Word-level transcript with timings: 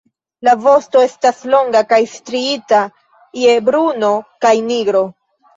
La 0.47 0.53
vosto 0.61 1.03
estas 1.07 1.43
longa 1.55 1.83
kaj 1.93 2.01
striita 2.15 2.81
je 3.43 3.55
bruno 3.71 4.11
kaj 4.47 4.57
nigro. 4.73 5.05